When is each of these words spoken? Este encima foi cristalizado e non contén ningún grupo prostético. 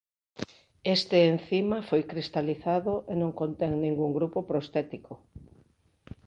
Este 0.95 1.17
encima 1.33 1.77
foi 1.89 2.01
cristalizado 2.11 2.93
e 3.11 3.13
non 3.21 3.31
contén 3.39 3.71
ningún 3.75 4.11
grupo 4.17 4.39
prostético. 4.51 5.13